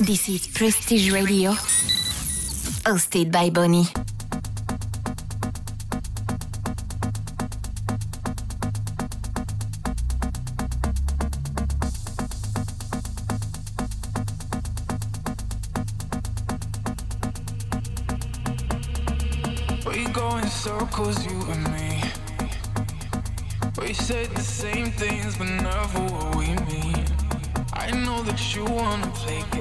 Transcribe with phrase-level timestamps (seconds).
[0.00, 1.50] This is Prestige Radio,
[2.86, 3.88] hosted by Bonnie.
[19.84, 22.02] We go in circles, you and me.
[23.82, 23.94] We
[24.32, 27.04] the same things, but never what we mean.
[27.72, 29.57] I know that you wanna play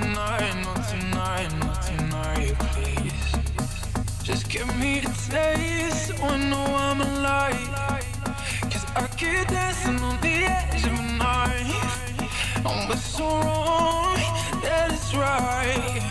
[0.00, 3.12] tonight, not tonight, not tonight, please.
[4.22, 8.00] Just give me a taste, so I know I'm alive.
[8.70, 12.66] Cause I keep dancing on the edge of a knife.
[12.66, 14.16] I'm what's so wrong,
[14.62, 16.02] that is right.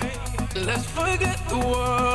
[0.55, 2.12] Let's forget the world.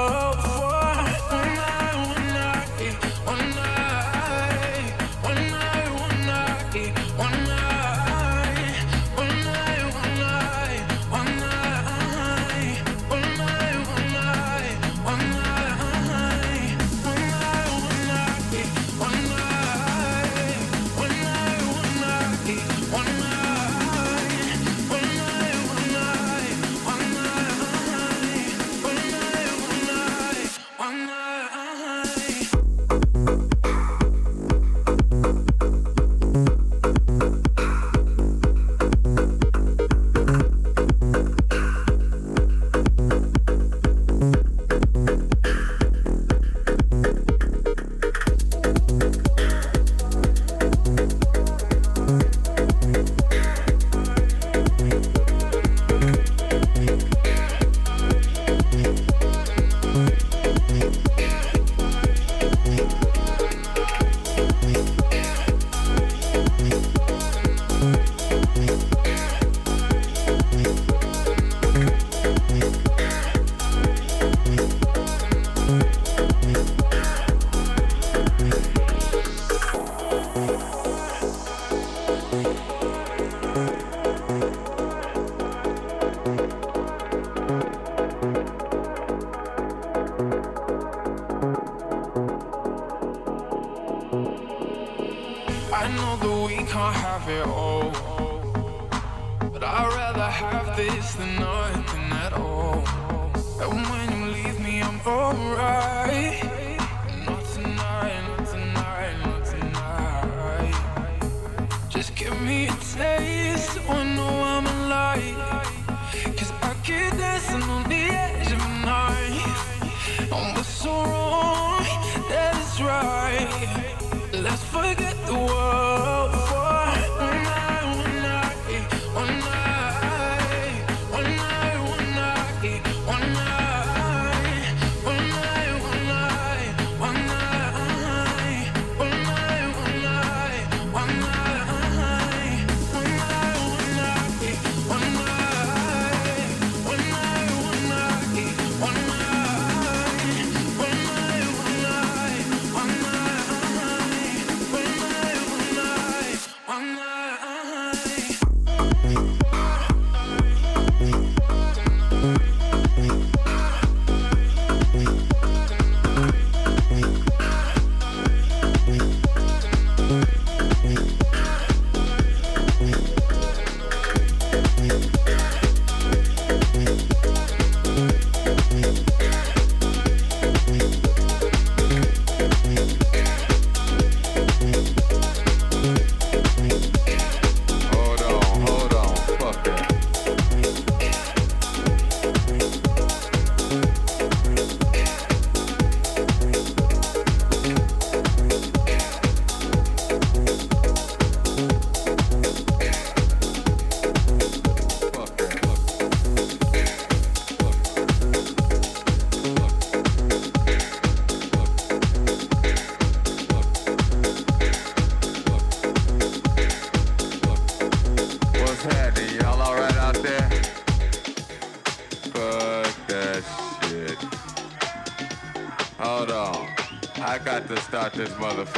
[228.18, 228.77] this motherfucker.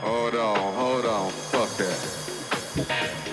[0.00, 1.30] Hold on, hold on.
[1.30, 3.27] Fuck that.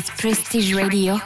[0.00, 1.20] Is Prestige Radio.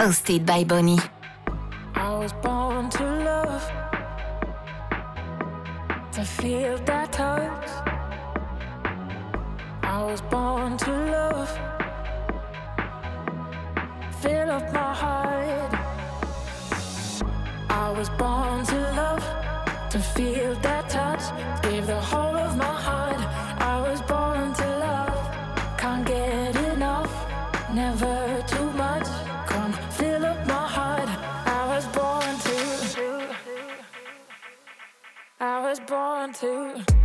[0.00, 0.98] Hosted by Bonnie.
[27.76, 29.06] Never too much.
[29.46, 31.10] Come fill up my heart.
[31.58, 32.56] I was born to.
[35.38, 36.95] I was born to.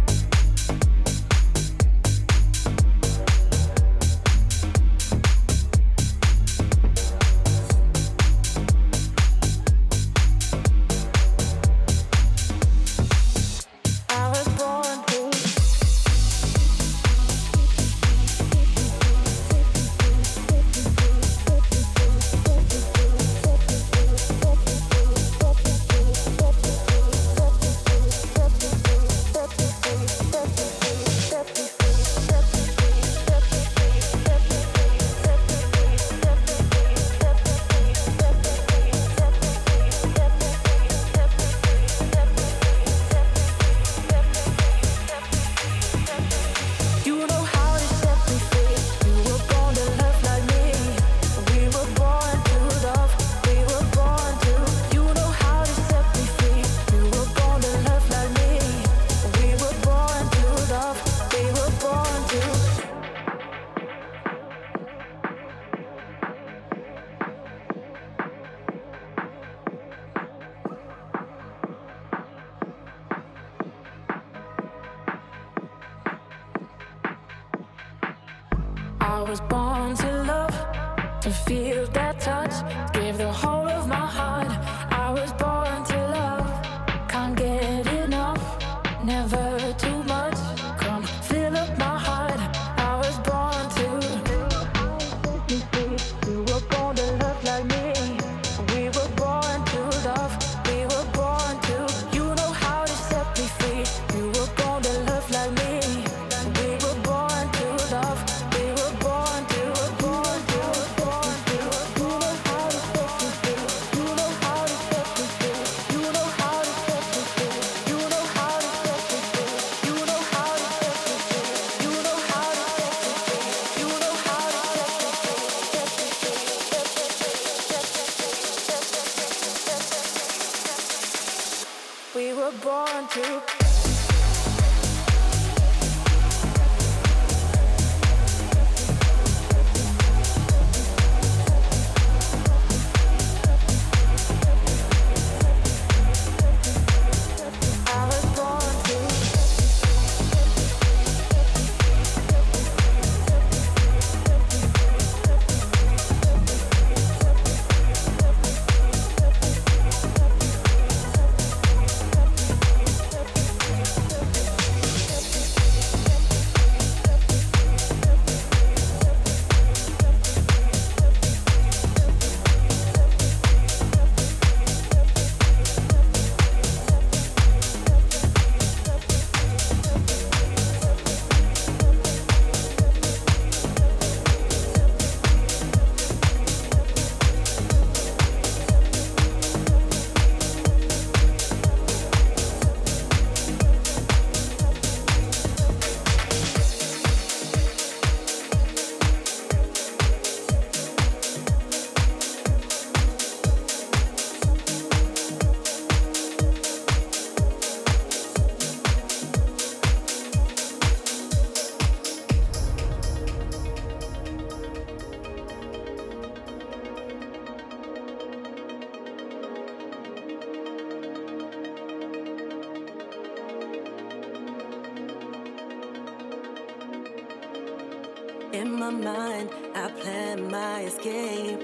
[230.00, 231.60] plan my escape.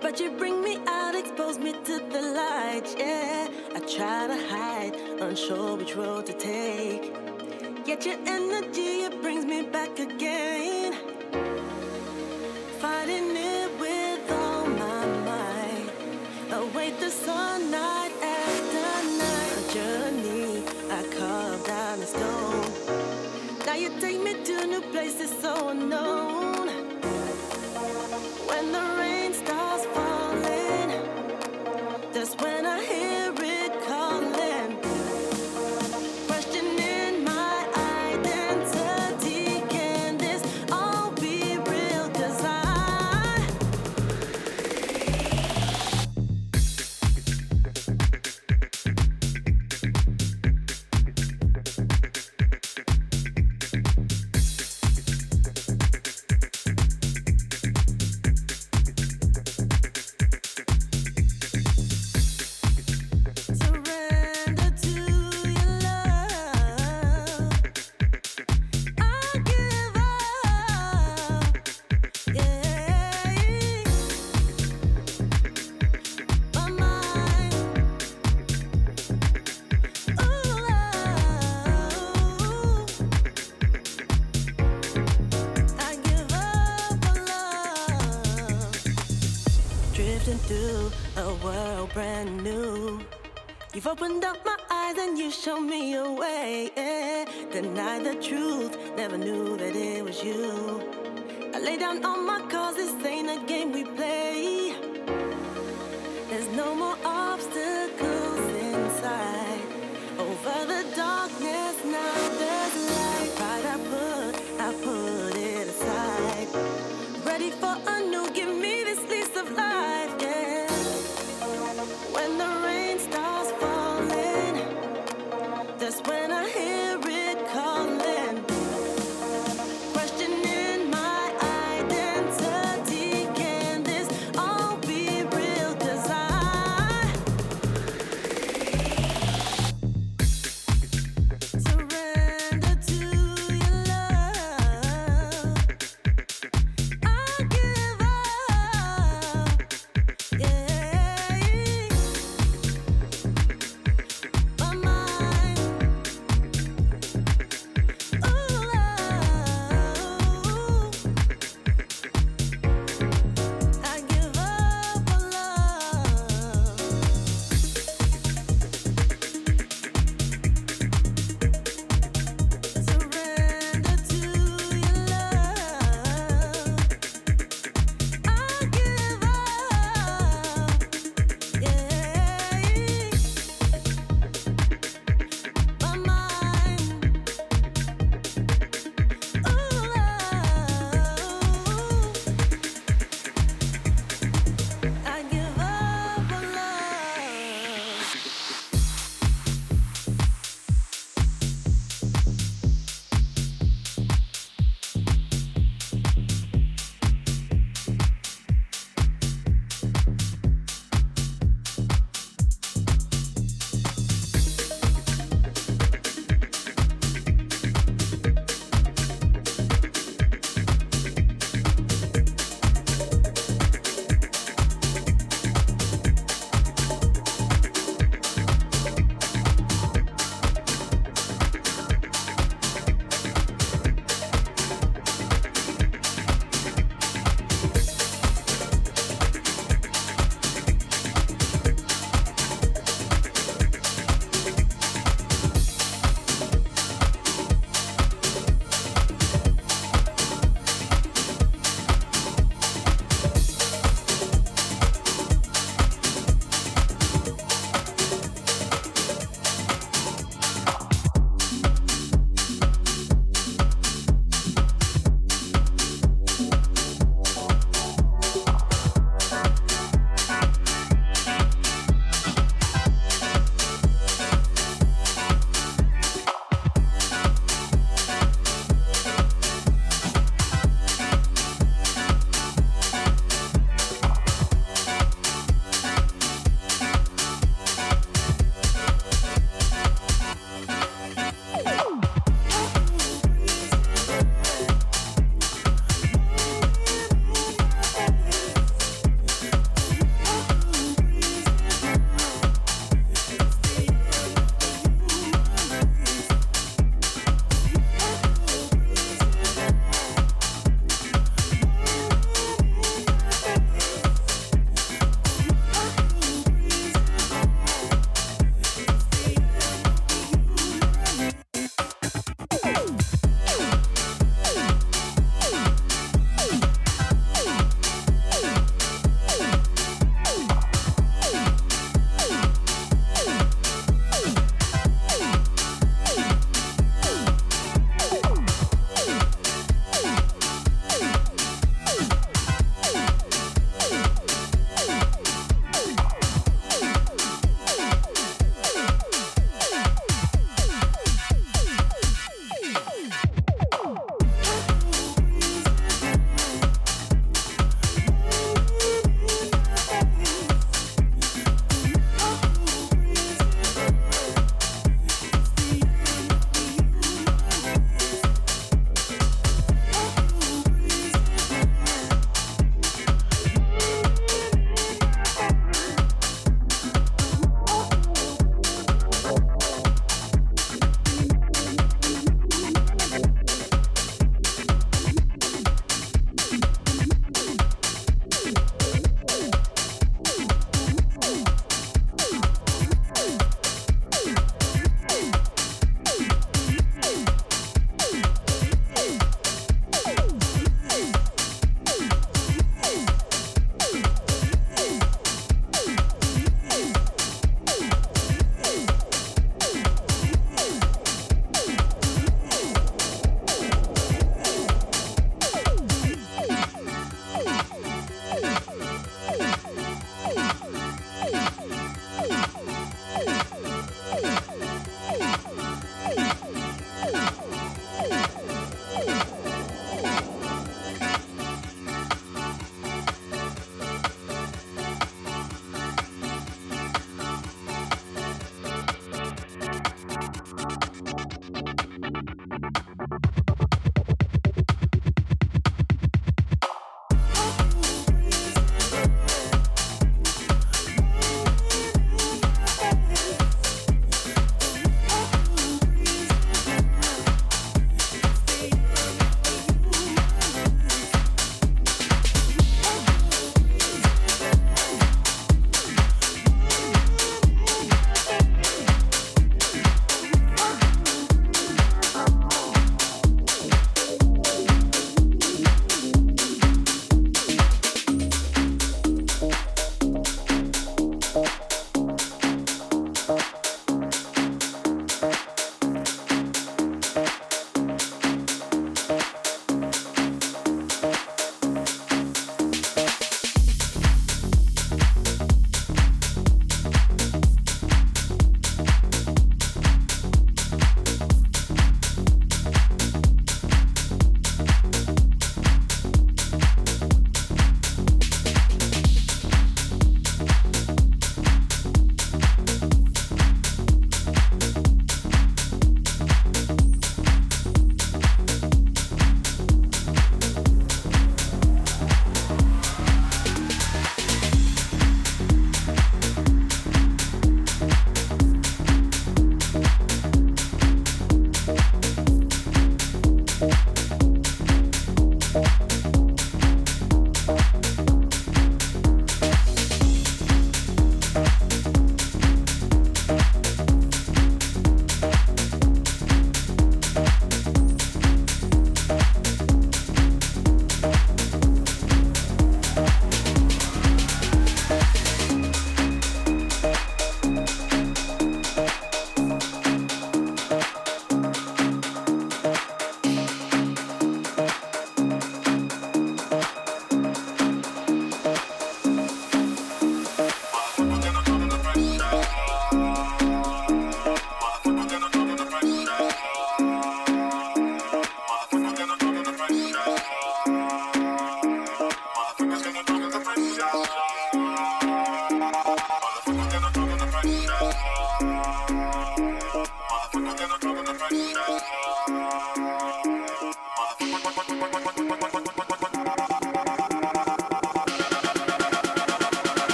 [0.00, 3.48] But you bring me out, expose me to the light, yeah.
[3.74, 7.14] I try to hide, unsure which road to take.
[7.86, 10.92] Yet your energy, it brings me back again.
[12.80, 15.90] Fighting it with all my might.
[16.52, 18.88] Await the sun night after
[19.24, 19.52] night.
[19.60, 23.66] A journey I carved down the stone.
[23.66, 26.55] Now you take me to new places so unknown.
[28.58, 29.05] You've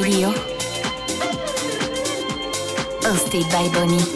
[0.00, 0.30] Radio.
[3.02, 4.15] Hosted by Bonnie.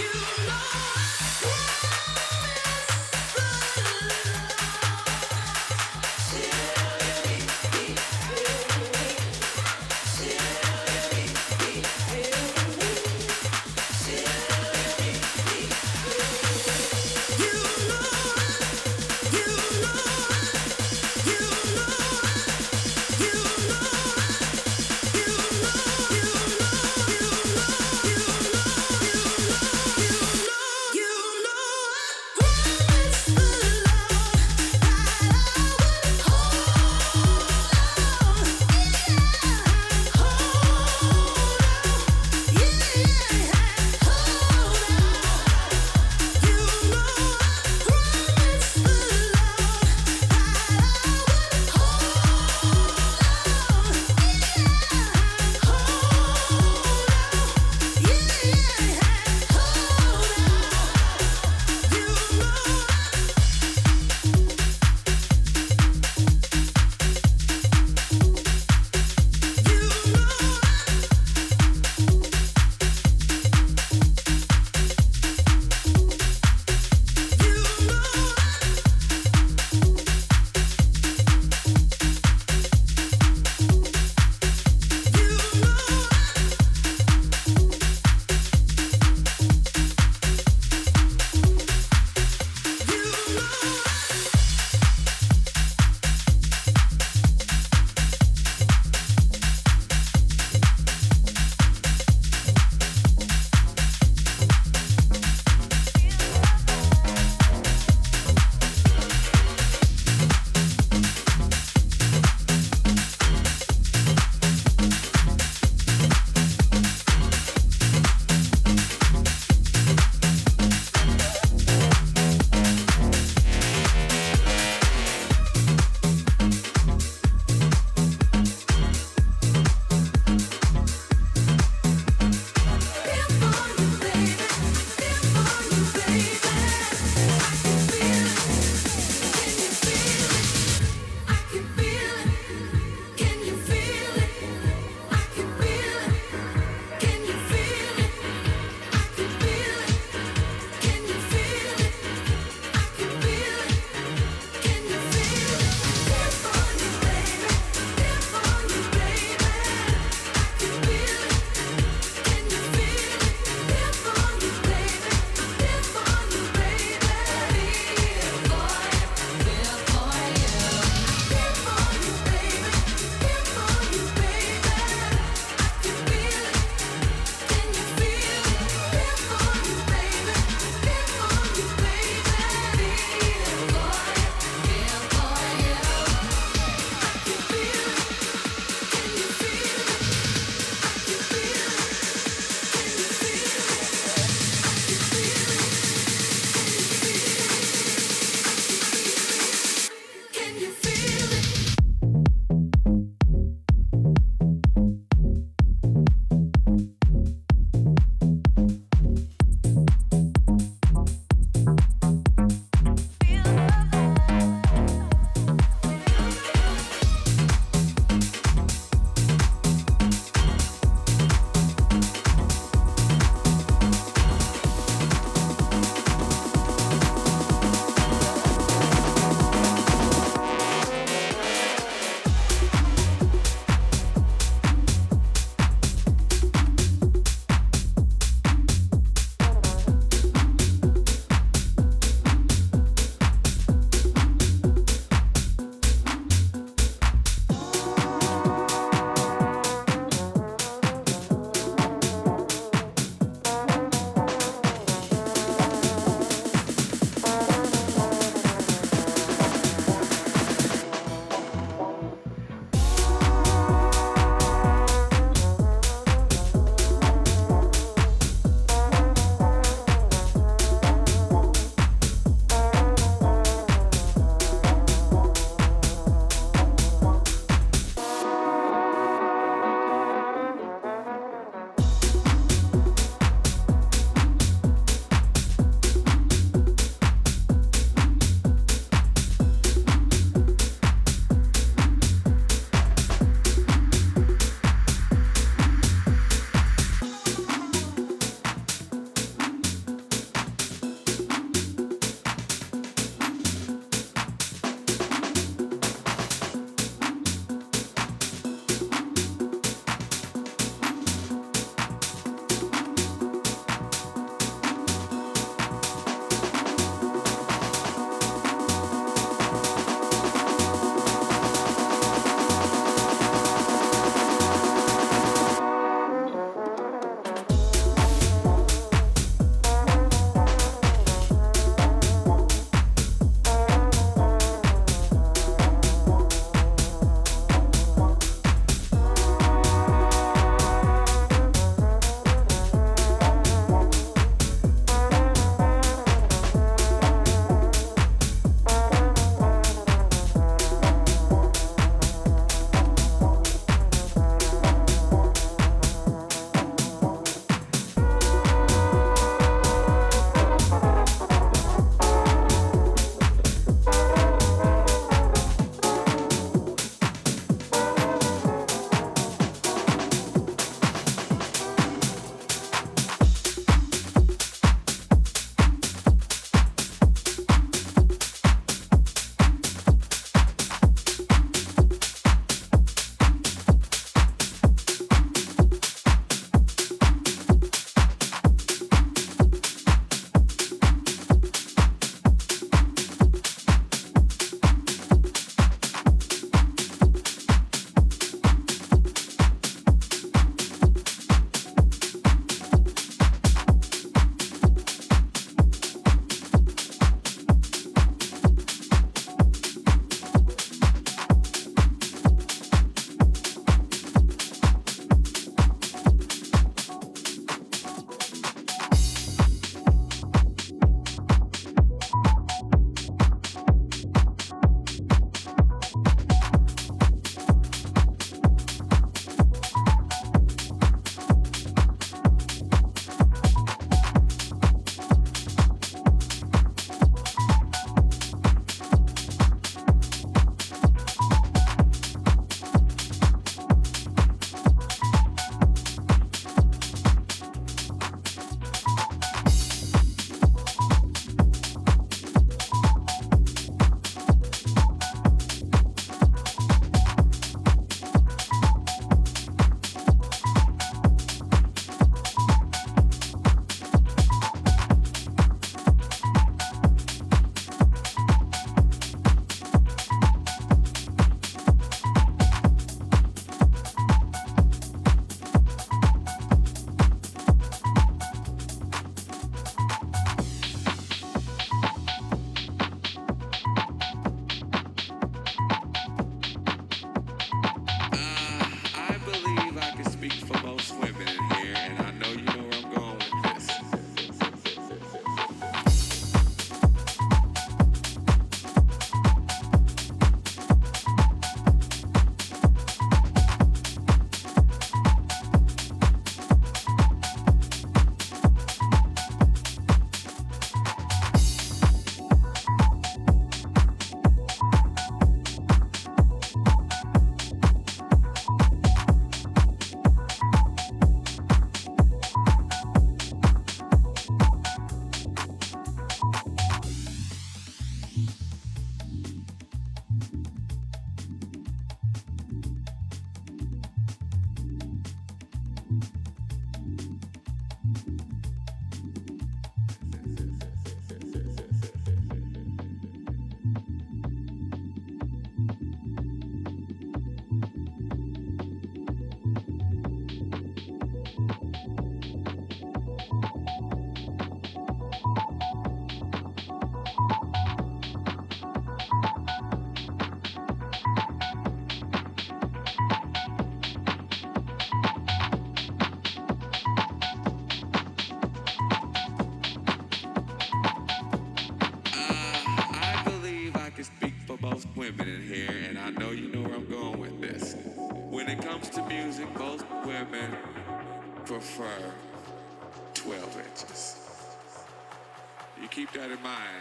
[0.00, 0.30] You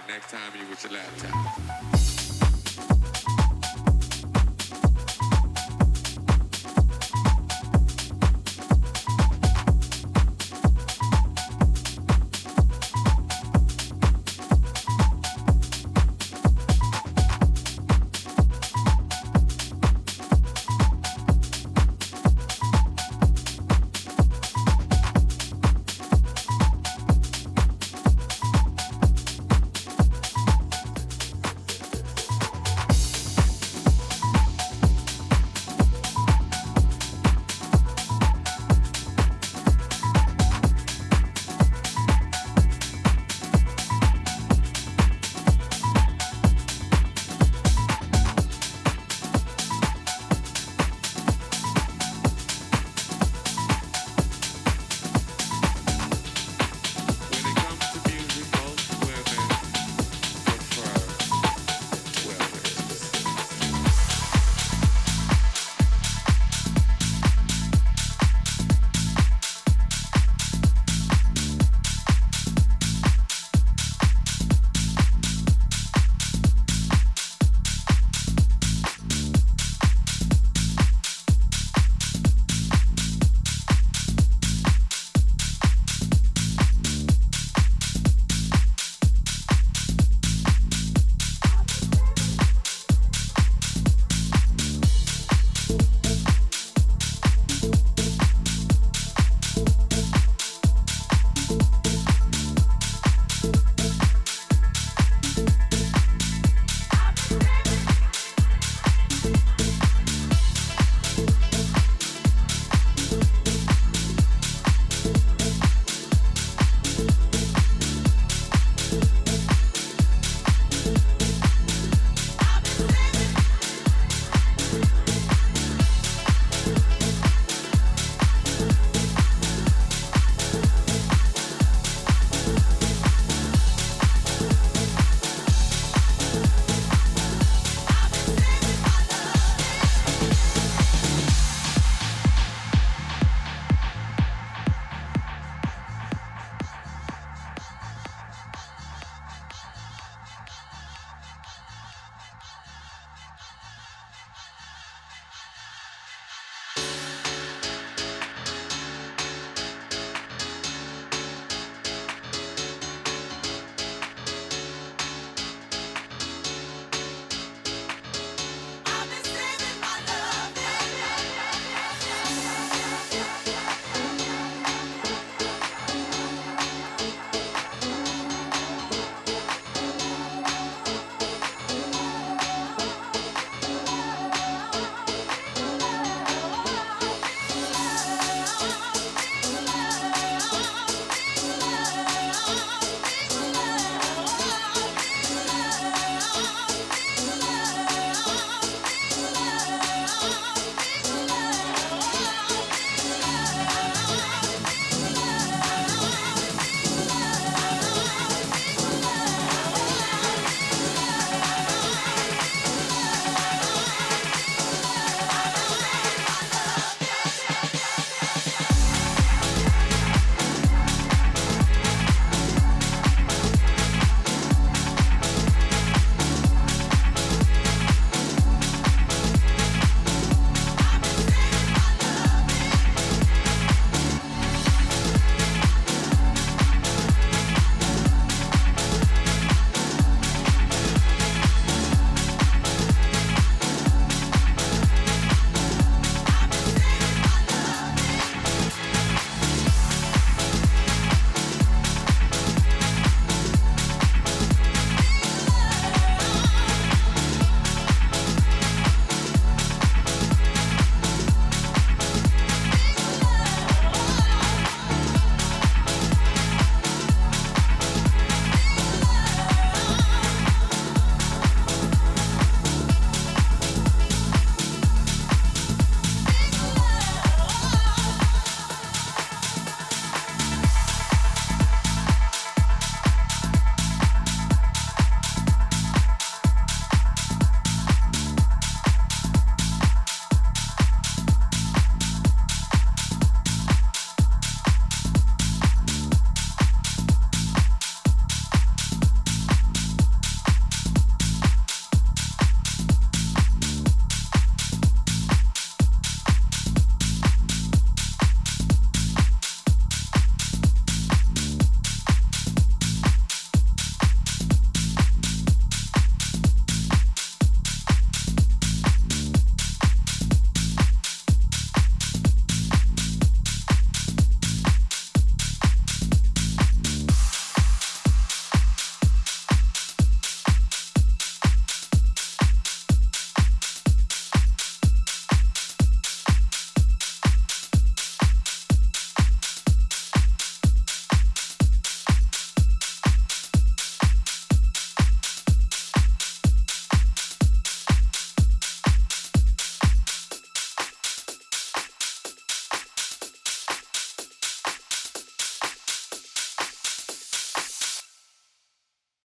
[0.10, 2.18] next time you with your laptop.